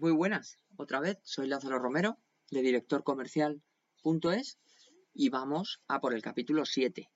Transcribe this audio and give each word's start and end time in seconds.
Muy 0.00 0.12
buenas, 0.12 0.56
otra 0.76 1.00
vez, 1.00 1.18
soy 1.24 1.48
Lázaro 1.48 1.80
Romero 1.80 2.18
de 2.52 2.62
directorcomercial.es 2.62 4.58
y 5.12 5.28
vamos 5.28 5.80
a 5.88 6.00
por 6.00 6.14
el 6.14 6.22
capítulo 6.22 6.64
7. 6.64 7.10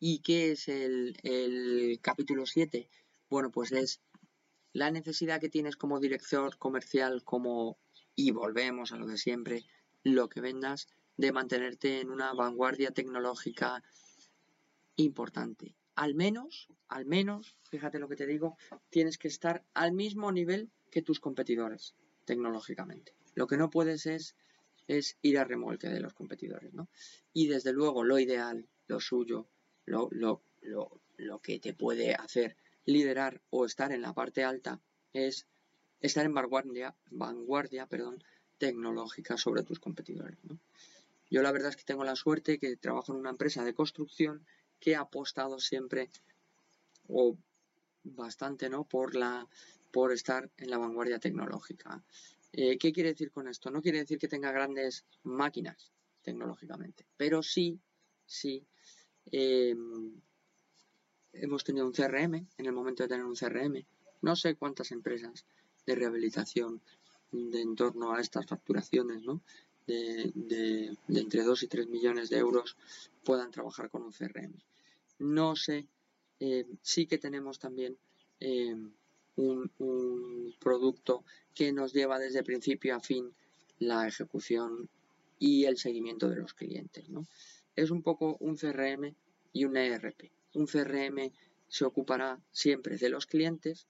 ¿Y 0.00 0.18
qué 0.18 0.50
es 0.50 0.66
el, 0.66 1.16
el 1.22 2.00
capítulo 2.02 2.44
7? 2.44 2.88
Bueno, 3.30 3.52
pues 3.52 3.70
es 3.70 4.00
la 4.72 4.90
necesidad 4.90 5.40
que 5.40 5.48
tienes 5.48 5.76
como 5.76 6.00
director 6.00 6.58
comercial, 6.58 7.22
como, 7.22 7.78
y 8.16 8.32
volvemos 8.32 8.90
a 8.90 8.96
lo 8.96 9.06
de 9.06 9.16
siempre, 9.16 9.64
lo 10.02 10.28
que 10.28 10.40
vendas, 10.40 10.88
de 11.16 11.30
mantenerte 11.30 12.00
en 12.00 12.10
una 12.10 12.32
vanguardia 12.32 12.90
tecnológica 12.90 13.84
importante. 14.96 15.76
Al 15.94 16.16
menos, 16.16 16.66
al 16.88 17.06
menos, 17.06 17.56
fíjate 17.70 18.00
lo 18.00 18.08
que 18.08 18.16
te 18.16 18.26
digo, 18.26 18.56
tienes 18.90 19.18
que 19.18 19.28
estar 19.28 19.64
al 19.72 19.92
mismo 19.92 20.32
nivel 20.32 20.72
que 20.92 21.02
tus 21.02 21.18
competidores 21.18 21.94
tecnológicamente. 22.24 23.14
Lo 23.34 23.48
que 23.48 23.56
no 23.56 23.70
puedes 23.70 24.06
es, 24.06 24.36
es 24.86 25.16
ir 25.22 25.38
a 25.38 25.44
remolque 25.44 25.88
de 25.88 26.00
los 26.00 26.14
competidores, 26.14 26.72
¿no? 26.74 26.88
Y 27.32 27.48
desde 27.48 27.72
luego 27.72 28.04
lo 28.04 28.18
ideal, 28.18 28.68
lo 28.86 29.00
suyo, 29.00 29.48
lo, 29.86 30.08
lo, 30.12 30.42
lo, 30.60 31.00
lo 31.16 31.40
que 31.40 31.58
te 31.58 31.72
puede 31.72 32.14
hacer 32.14 32.56
liderar 32.84 33.40
o 33.50 33.64
estar 33.64 33.90
en 33.90 34.02
la 34.02 34.12
parte 34.12 34.44
alta 34.44 34.80
es 35.12 35.46
estar 36.00 36.26
en 36.26 36.34
vanguardia, 36.34 36.94
vanguardia 37.10 37.86
perdón, 37.86 38.22
tecnológica 38.58 39.36
sobre 39.36 39.62
tus 39.62 39.80
competidores. 39.80 40.38
Yo 41.30 41.42
la 41.42 41.52
verdad 41.52 41.70
es 41.70 41.76
que 41.76 41.84
tengo 41.84 42.04
la 42.04 42.16
suerte 42.16 42.58
que 42.58 42.76
trabajo 42.76 43.12
en 43.12 43.18
una 43.18 43.30
empresa 43.30 43.64
de 43.64 43.74
construcción 43.74 44.46
que 44.78 44.94
ha 44.94 45.00
apostado 45.00 45.58
siempre 45.58 46.10
o 47.08 47.38
bastante 48.04 48.68
¿no? 48.68 48.84
por 48.84 49.14
la 49.14 49.48
por 49.92 50.12
estar 50.12 50.50
en 50.56 50.70
la 50.70 50.78
vanguardia 50.78 51.18
tecnológica. 51.18 52.02
Eh, 52.52 52.76
¿Qué 52.78 52.92
quiere 52.92 53.10
decir 53.10 53.30
con 53.30 53.46
esto? 53.46 53.70
No 53.70 53.82
quiere 53.82 53.98
decir 53.98 54.18
que 54.18 54.28
tenga 54.28 54.50
grandes 54.50 55.04
máquinas 55.22 55.92
tecnológicamente, 56.22 57.06
pero 57.16 57.42
sí, 57.42 57.78
sí, 58.26 58.64
eh, 59.30 59.76
hemos 61.32 61.64
tenido 61.64 61.86
un 61.86 61.92
CRM, 61.92 62.34
en 62.34 62.66
el 62.66 62.72
momento 62.72 63.02
de 63.02 63.08
tener 63.08 63.24
un 63.24 63.34
CRM, 63.34 63.84
no 64.22 64.36
sé 64.36 64.54
cuántas 64.54 64.92
empresas 64.92 65.44
de 65.86 65.94
rehabilitación 65.94 66.80
de 67.32 67.60
en 67.60 67.74
torno 67.74 68.12
a 68.12 68.20
estas 68.20 68.46
facturaciones, 68.46 69.22
¿no? 69.22 69.42
De, 69.86 70.96
entre 71.08 71.42
2 71.42 71.62
y 71.64 71.66
3 71.66 71.88
millones 71.88 72.30
de 72.30 72.38
euros 72.38 72.76
puedan 73.24 73.50
trabajar 73.50 73.90
con 73.90 74.02
un 74.02 74.12
CRM. 74.12 74.54
No 75.18 75.56
sé, 75.56 75.88
eh, 76.38 76.66
sí 76.82 77.06
que 77.06 77.18
tenemos 77.18 77.58
también 77.58 77.98
un, 79.36 80.54
producto 80.60 81.24
que 81.54 81.72
nos 81.72 81.92
lleva 81.92 82.18
desde 82.18 82.44
principio 82.44 82.94
a 82.96 83.00
fin 83.00 83.32
la 83.78 84.06
ejecución 84.06 84.88
y 85.38 85.64
el 85.64 85.76
seguimiento 85.76 86.28
de 86.28 86.36
los 86.36 86.54
clientes. 86.54 87.08
¿no? 87.08 87.26
Es 87.74 87.90
un 87.90 88.02
poco 88.02 88.36
un 88.40 88.56
CRM 88.56 89.14
y 89.52 89.64
un 89.64 89.76
ERP. 89.76 90.30
Un 90.54 90.66
CRM 90.66 91.32
se 91.68 91.84
ocupará 91.84 92.40
siempre 92.52 92.96
de 92.96 93.08
los 93.08 93.26
clientes 93.26 93.86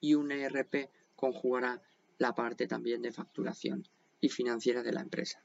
y 0.00 0.14
un 0.14 0.32
ERP 0.32 0.90
conjugará 1.16 1.80
la 2.18 2.34
parte 2.34 2.66
también 2.66 3.00
de 3.00 3.12
facturación 3.12 3.86
y 4.20 4.28
financiera 4.28 4.82
de 4.82 4.92
la 4.92 5.00
empresa. 5.00 5.42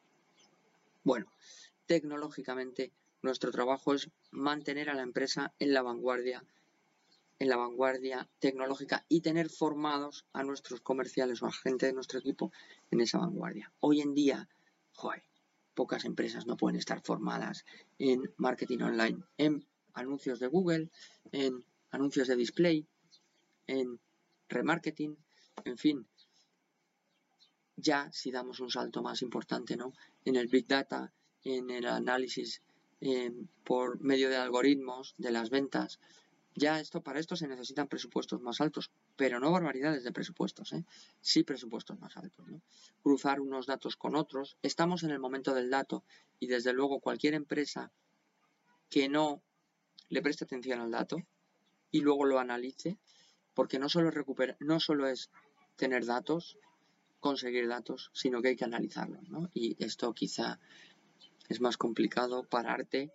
Bueno, 1.04 1.32
tecnológicamente 1.86 2.92
nuestro 3.22 3.52
trabajo 3.52 3.94
es 3.94 4.10
mantener 4.32 4.90
a 4.90 4.94
la 4.94 5.04
empresa 5.04 5.54
en 5.60 5.74
la 5.74 5.82
vanguardia 5.82 6.44
en 7.40 7.50
la 7.50 7.58
vanguardia 7.58 8.30
tecnológica 8.40 9.06
y 9.08 9.22
tener 9.22 9.50
formados 9.50 10.26
a 10.34 10.44
nuestros 10.44 10.82
comerciales 10.82 11.42
o 11.42 11.48
a 11.48 11.52
gente 11.52 11.86
de 11.86 11.94
nuestro 11.94 12.20
equipo 12.20 12.52
en 12.92 13.02
esa 13.02 13.20
vanguardia. 13.20 13.72
Hoy 13.80 14.02
en 14.02 14.14
día, 14.14 14.50
joder, 14.94 15.24
pocas 15.76 16.06
empresas 16.06 16.48
no 16.48 16.58
pueden 16.58 16.78
estar 16.78 17.02
formadas 17.02 17.66
en 18.00 18.34
marketing 18.38 18.80
online, 18.80 19.24
en 19.38 19.66
anuncios 19.94 20.40
de 20.40 20.48
Google, 20.48 20.90
en 21.32 21.64
anuncios 21.92 22.28
de 22.28 22.36
display, 22.36 22.88
en 23.68 24.00
remarketing, 24.50 25.16
en 25.66 25.78
fin. 25.78 26.08
Ya 27.76 28.12
si 28.12 28.32
damos 28.32 28.60
un 28.60 28.72
salto 28.72 29.04
más 29.04 29.22
importante, 29.22 29.78
¿no? 29.78 29.94
En 30.26 30.36
el 30.36 30.48
Big 30.48 30.66
Data, 30.66 31.14
en 31.44 31.70
el 31.70 31.86
análisis 31.86 32.64
eh, 33.02 33.32
por 33.64 34.02
medio 34.02 34.30
de 34.30 34.38
algoritmos 34.38 35.14
de 35.20 35.32
las 35.32 35.52
ventas, 35.52 36.00
ya 36.58 36.80
esto, 36.80 37.02
para 37.02 37.20
esto 37.20 37.36
se 37.36 37.48
necesitan 37.48 37.88
presupuestos 37.88 38.42
más 38.42 38.62
altos, 38.62 38.90
pero 39.16 39.40
no 39.40 39.52
barbaridades 39.52 40.04
de 40.04 40.12
presupuestos, 40.12 40.74
¿eh? 40.74 40.84
sí 41.22 41.44
presupuestos 41.44 42.00
más 42.00 42.18
altos. 42.18 42.48
¿no? 42.48 42.62
Cruzar 43.04 43.40
unos 43.40 43.68
datos 43.68 43.96
con 43.96 44.16
otros. 44.16 44.58
Estamos 44.64 45.04
en 45.04 45.12
el 45.12 45.20
momento 45.20 45.54
del 45.54 45.70
dato 45.70 46.04
y 46.40 46.48
desde 46.48 46.74
luego 46.74 47.00
cualquier 47.00 47.36
empresa 47.36 47.92
que 48.90 49.08
no 49.08 49.44
le 50.10 50.24
preste 50.24 50.46
atención 50.46 50.82
al 50.82 50.90
dato 50.90 51.18
y 51.92 52.02
luego 52.02 52.26
lo 52.26 52.40
analice, 52.40 52.98
porque 53.54 53.78
no 53.78 53.88
solo, 53.88 54.10
recupera, 54.10 54.58
no 54.60 54.80
solo 54.80 55.08
es 55.08 55.30
tener 55.76 56.06
datos, 56.06 56.58
conseguir 57.20 57.68
datos, 57.68 58.10
sino 58.14 58.42
que 58.42 58.50
hay 58.50 58.56
que 58.56 58.66
analizarlos. 58.66 59.22
Y 59.54 59.76
esto 59.84 60.12
quizá 60.12 60.60
es 61.50 61.62
más 61.62 61.78
complicado 61.78 62.46
pararte, 62.46 63.12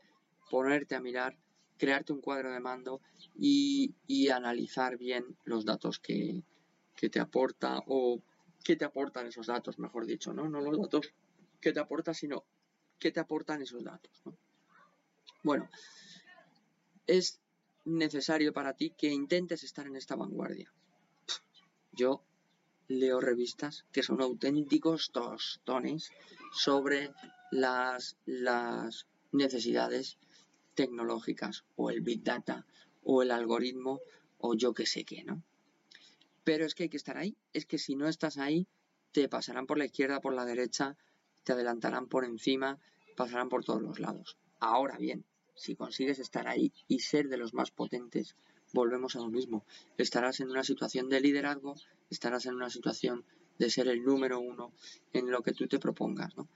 ponerte 0.49 0.95
a 0.95 1.01
mirar 1.01 1.37
crearte 1.83 2.13
un 2.13 2.21
cuadro 2.21 2.53
de 2.53 2.61
mando 2.61 3.01
y, 3.37 3.93
y 4.07 4.29
analizar 4.29 4.97
bien 4.97 5.37
los 5.43 5.65
datos 5.65 5.99
que, 5.99 6.45
que, 6.95 7.09
te 7.09 7.19
aporta 7.19 7.83
o 7.89 8.23
que 8.63 8.77
te 8.77 8.85
aportan 8.85 9.27
esos 9.27 9.49
datos, 9.49 9.81
mejor 9.81 10.07
dicho, 10.07 10.33
¿no? 10.33 10.49
No 10.49 10.61
los 10.61 10.79
datos 10.79 11.13
que 11.61 11.73
te 11.73 11.81
aporta, 11.81 12.15
sino 12.15 12.45
que 13.01 13.11
te 13.11 13.19
aportan 13.19 13.63
esos 13.63 13.83
datos, 13.83 14.13
¿no? 14.25 14.37
Bueno, 15.43 15.69
es 17.09 17.41
necesario 17.85 18.53
para 18.53 18.75
ti 18.75 18.91
que 18.97 19.09
intentes 19.09 19.65
estar 19.65 19.85
en 19.89 19.97
esta 19.97 20.15
vanguardia. 20.15 20.73
Yo 21.91 22.23
leo 22.87 23.21
revistas 23.21 23.87
que 23.91 24.05
son 24.05 24.23
auténticos 24.23 25.11
tostones 25.11 26.13
sobre 26.53 27.13
las, 27.51 28.17
las 28.25 29.09
necesidades 29.33 30.17
tecnológicas 30.75 31.65
o 31.77 31.91
el 31.91 32.01
Big 32.01 32.23
Data 32.23 32.67
o 33.03 33.23
el 33.23 33.31
algoritmo 33.31 34.01
o 34.39 34.55
yo 34.55 34.75
que 34.75 34.87
sé 34.87 35.05
qué, 35.05 35.25
¿no? 35.25 35.43
Pero 36.45 36.65
es 36.65 36.75
que 36.75 36.85
hay 36.85 36.89
que 36.89 36.97
estar 36.97 37.17
ahí. 37.17 37.37
Es 37.53 37.67
que 37.67 37.79
si 37.79 37.95
no 37.95 38.09
estás 38.09 38.39
ahí, 38.39 38.67
te 39.13 39.29
pasarán 39.29 39.67
por 39.67 39.79
la 39.79 39.85
izquierda, 39.85 40.21
por 40.21 40.35
la 40.35 40.45
derecha, 40.45 40.97
te 41.45 41.53
adelantarán 41.53 42.09
por 42.09 42.25
encima, 42.25 42.79
pasarán 43.17 43.49
por 43.49 43.65
todos 43.65 43.83
los 43.83 44.01
lados. 44.01 44.37
Ahora 44.59 44.97
bien, 44.99 45.25
si 45.55 45.77
consigues 45.77 46.19
estar 46.19 46.49
ahí 46.49 46.73
y 46.89 47.01
ser 47.01 47.29
de 47.29 47.37
los 47.37 47.55
más 47.55 47.71
potentes, 47.71 48.37
volvemos 48.73 49.17
a 49.17 49.21
lo 49.21 49.29
mismo. 49.29 49.65
Estarás 49.99 50.41
en 50.41 50.51
una 50.51 50.65
situación 50.65 51.09
de 51.09 51.21
liderazgo, 51.21 51.75
estarás 52.11 52.47
en 52.47 52.55
una 52.55 52.71
situación 52.71 53.25
de 53.59 53.71
ser 53.71 53.89
el 53.89 54.03
número 54.03 54.41
uno 54.41 54.73
en 55.13 55.31
lo 55.31 55.43
que 55.43 55.53
tú 55.53 55.69
te 55.69 55.79
propongas, 55.79 56.37
¿no? 56.37 56.49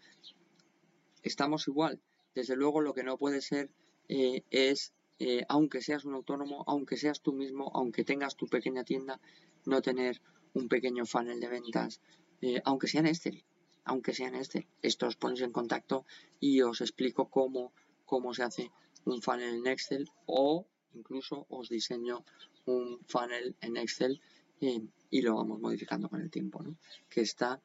Estamos 1.22 1.68
igual. 1.68 2.00
Desde 2.34 2.56
luego 2.56 2.80
lo 2.80 2.94
que 2.94 3.04
no 3.04 3.18
puede 3.18 3.40
ser 3.40 3.70
eh, 4.08 4.42
es, 4.50 4.92
eh, 5.18 5.44
aunque 5.48 5.82
seas 5.82 6.04
un 6.04 6.14
autónomo, 6.14 6.64
aunque 6.66 6.96
seas 6.96 7.20
tú 7.20 7.32
mismo, 7.32 7.70
aunque 7.74 8.04
tengas 8.04 8.36
tu 8.36 8.46
pequeña 8.46 8.84
tienda, 8.84 9.20
no 9.64 9.82
tener 9.82 10.20
un 10.54 10.68
pequeño 10.68 11.06
funnel 11.06 11.40
de 11.40 11.48
ventas, 11.48 12.00
eh, 12.40 12.60
aunque 12.64 12.88
sea 12.88 13.00
en 13.00 13.08
Excel, 13.08 13.44
aunque 13.84 14.14
sea 14.14 14.28
en 14.28 14.36
Excel. 14.36 14.66
Esto 14.82 15.06
os 15.06 15.16
ponéis 15.16 15.42
en 15.42 15.52
contacto 15.52 16.04
y 16.40 16.62
os 16.62 16.80
explico 16.80 17.28
cómo, 17.28 17.72
cómo 18.04 18.34
se 18.34 18.42
hace 18.42 18.70
un 19.04 19.22
funnel 19.22 19.54
en 19.56 19.66
Excel 19.66 20.08
o 20.26 20.66
incluso 20.94 21.46
os 21.48 21.68
diseño 21.68 22.24
un 22.64 23.00
funnel 23.06 23.54
en 23.60 23.76
Excel 23.76 24.20
y 24.60 25.20
lo 25.20 25.36
vamos 25.36 25.60
modificando 25.60 26.08
con 26.08 26.20
el 26.22 26.30
tiempo, 26.30 26.62
¿no? 26.62 26.76
Que 27.10 27.20
está 27.20 27.60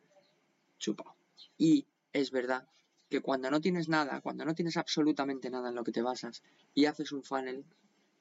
chupado. 0.78 1.16
Y 1.58 1.88
es 2.12 2.32
verdad 2.32 2.68
que 3.12 3.22
cuando 3.22 3.52
no 3.52 3.60
tienes 3.60 3.90
nada, 3.90 4.22
cuando 4.22 4.46
no 4.46 4.56
tienes 4.56 4.78
absolutamente 4.78 5.50
nada 5.50 5.68
en 5.70 5.76
lo 5.76 5.84
que 5.84 5.92
te 5.92 6.02
basas 6.02 6.42
y 6.74 6.86
haces 6.86 7.12
un 7.12 7.24
funnel 7.24 7.66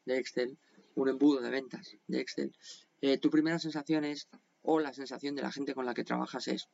de 0.04 0.18
Excel, 0.18 0.58
un 0.96 1.08
embudo 1.08 1.40
de 1.40 1.48
ventas 1.48 1.96
de 2.08 2.20
Excel, 2.20 2.52
eh, 3.00 3.16
tu 3.16 3.30
primera 3.30 3.60
sensación 3.60 4.04
es, 4.04 4.28
o 4.62 4.80
la 4.80 4.92
sensación 4.92 5.36
de 5.36 5.42
la 5.42 5.52
gente 5.52 5.74
con 5.74 5.86
la 5.86 5.94
que 5.94 6.02
trabajas 6.02 6.48
es, 6.48 6.68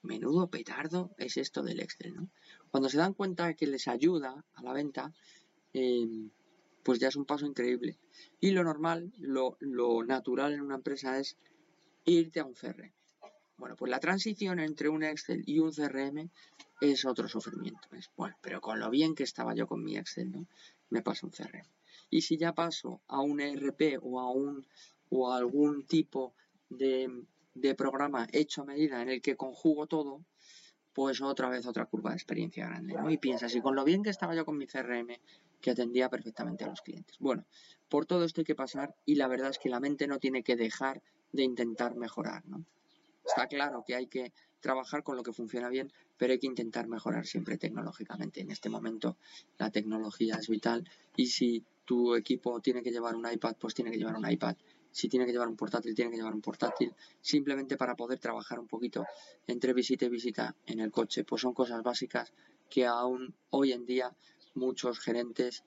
menudo 0.00 0.48
petardo 0.48 1.14
es 1.18 1.36
esto 1.36 1.62
del 1.62 1.80
Excel, 1.80 2.14
¿no? 2.14 2.30
Cuando 2.70 2.88
se 2.88 2.96
dan 2.96 3.12
cuenta 3.12 3.52
que 3.52 3.66
les 3.66 3.86
ayuda 3.86 4.42
a 4.54 4.62
la 4.62 4.72
venta, 4.72 5.12
eh, 5.74 6.30
pues 6.82 6.98
ya 6.98 7.08
es 7.08 7.16
un 7.16 7.26
paso 7.26 7.44
increíble. 7.44 7.98
Y 8.40 8.52
lo 8.52 8.64
normal, 8.64 9.12
lo, 9.18 9.58
lo 9.60 10.02
natural 10.04 10.54
en 10.54 10.62
una 10.62 10.76
empresa 10.76 11.18
es 11.18 11.36
irte 12.06 12.40
a 12.40 12.46
un 12.46 12.54
CRM. 12.54 12.92
Bueno, 13.58 13.76
pues 13.76 13.90
la 13.90 14.00
transición 14.00 14.58
entre 14.58 14.88
un 14.88 15.02
Excel 15.02 15.42
y 15.46 15.58
un 15.58 15.72
CRM 15.72 16.30
es 16.80 17.04
otro 17.04 17.28
sufrimiento. 17.28 17.88
Es, 17.92 18.10
bueno, 18.16 18.36
pero 18.40 18.60
con 18.60 18.78
lo 18.78 18.90
bien 18.90 19.14
que 19.14 19.22
estaba 19.22 19.54
yo 19.54 19.66
con 19.66 19.82
mi 19.82 19.96
Excel, 19.96 20.30
¿no? 20.30 20.46
Me 20.90 21.02
paso 21.02 21.26
un 21.26 21.32
CRM. 21.32 21.66
Y 22.10 22.22
si 22.22 22.36
ya 22.36 22.54
paso 22.54 23.00
a 23.08 23.20
un 23.20 23.40
ERP 23.40 23.98
o 24.02 24.20
a 24.20 24.30
un 24.30 24.66
o 25.08 25.32
a 25.32 25.36
algún 25.36 25.86
tipo 25.86 26.34
de, 26.68 27.24
de 27.54 27.74
programa 27.74 28.26
hecho 28.32 28.62
a 28.62 28.66
medida 28.66 29.00
en 29.02 29.08
el 29.08 29.22
que 29.22 29.36
conjugo 29.36 29.86
todo, 29.86 30.24
pues 30.92 31.20
otra 31.20 31.48
vez 31.48 31.66
otra 31.66 31.86
curva 31.86 32.10
de 32.10 32.16
experiencia 32.16 32.66
grande, 32.66 32.94
¿no? 32.94 33.10
Y 33.10 33.18
piensas, 33.18 33.54
y 33.54 33.60
con 33.60 33.76
lo 33.76 33.84
bien 33.84 34.02
que 34.02 34.10
estaba 34.10 34.34
yo 34.34 34.44
con 34.44 34.56
mi 34.56 34.66
CRM, 34.66 35.18
que 35.60 35.70
atendía 35.70 36.08
perfectamente 36.08 36.64
a 36.64 36.68
los 36.68 36.80
clientes. 36.80 37.16
Bueno, 37.18 37.44
por 37.88 38.06
todo 38.06 38.24
esto 38.24 38.40
hay 38.40 38.44
que 38.44 38.54
pasar 38.54 38.94
y 39.04 39.16
la 39.16 39.28
verdad 39.28 39.50
es 39.50 39.58
que 39.58 39.68
la 39.68 39.80
mente 39.80 40.06
no 40.06 40.18
tiene 40.18 40.42
que 40.42 40.56
dejar 40.56 41.02
de 41.32 41.42
intentar 41.42 41.96
mejorar, 41.96 42.46
¿no? 42.46 42.64
Está 43.24 43.46
claro 43.48 43.84
que 43.86 43.94
hay 43.94 44.06
que 44.06 44.32
trabajar 44.60 45.02
con 45.02 45.16
lo 45.16 45.22
que 45.22 45.32
funciona 45.32 45.68
bien, 45.68 45.92
pero 46.16 46.32
hay 46.32 46.38
que 46.38 46.46
intentar 46.46 46.88
mejorar 46.88 47.26
siempre 47.26 47.58
tecnológicamente. 47.58 48.40
En 48.40 48.50
este 48.50 48.68
momento 48.68 49.16
la 49.58 49.70
tecnología 49.70 50.36
es 50.36 50.48
vital 50.48 50.88
y 51.16 51.26
si 51.26 51.64
tu 51.84 52.14
equipo 52.14 52.60
tiene 52.60 52.82
que 52.82 52.90
llevar 52.90 53.14
un 53.14 53.30
iPad, 53.30 53.56
pues 53.58 53.74
tiene 53.74 53.90
que 53.90 53.98
llevar 53.98 54.16
un 54.16 54.28
iPad. 54.28 54.56
Si 54.90 55.08
tiene 55.08 55.26
que 55.26 55.32
llevar 55.32 55.48
un 55.48 55.56
portátil, 55.56 55.94
tiene 55.94 56.10
que 56.10 56.16
llevar 56.16 56.34
un 56.34 56.40
portátil. 56.40 56.94
Simplemente 57.20 57.76
para 57.76 57.94
poder 57.94 58.18
trabajar 58.18 58.58
un 58.58 58.66
poquito 58.66 59.04
entre 59.46 59.72
visita 59.72 60.06
y 60.06 60.08
visita 60.08 60.56
en 60.66 60.80
el 60.80 60.90
coche. 60.90 61.22
Pues 61.24 61.42
son 61.42 61.52
cosas 61.52 61.82
básicas 61.82 62.32
que 62.70 62.86
aún 62.86 63.34
hoy 63.50 63.72
en 63.72 63.84
día 63.84 64.16
muchos 64.54 64.98
gerentes 64.98 65.64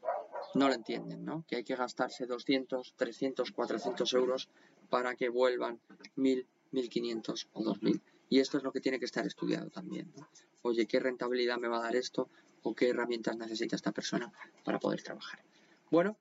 no 0.56 0.68
lo 0.68 0.74
entienden, 0.74 1.24
¿no? 1.24 1.46
Que 1.48 1.58
hay 1.58 1.64
que 1.64 1.76
gastarse 1.76 2.26
200, 2.26 2.96
300, 2.96 3.52
400 3.52 4.14
euros 4.14 4.50
para 4.90 5.16
que 5.16 5.30
vuelvan 5.30 5.80
1000, 6.16 6.48
1500 6.72 7.50
o 7.54 7.64
2000. 7.64 8.02
Y 8.30 8.40
esto 8.40 8.58
es 8.58 8.64
lo 8.64 8.72
que 8.72 8.80
tiene 8.80 9.00
que 9.00 9.06
estar 9.06 9.26
estudiado 9.26 9.70
también. 9.70 10.14
Oye, 10.62 10.86
¿qué 10.86 11.00
rentabilidad 11.00 11.58
me 11.58 11.68
va 11.68 11.78
a 11.78 11.84
dar 11.84 11.96
esto? 11.96 12.30
¿O 12.64 12.76
qué 12.76 12.90
herramientas 12.90 13.36
necesita 13.38 13.76
esta 13.76 13.92
persona 13.92 14.32
para 14.64 14.80
poder 14.80 15.02
trabajar? 15.02 15.44
Bueno, 15.90 16.18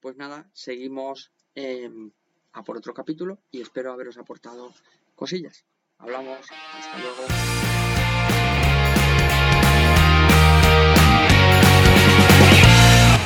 pues 0.00 0.16
nada, 0.16 0.48
seguimos 0.54 1.30
em, 1.54 2.10
a 2.52 2.64
por 2.64 2.76
otro 2.76 2.94
capítulo 2.94 3.38
y 3.50 3.60
espero 3.60 3.92
haberos 3.92 4.16
aportado 4.16 4.72
cosillas. 5.14 5.64
Hablamos, 5.98 6.46
hasta 6.74 6.98
luego. 6.98 7.99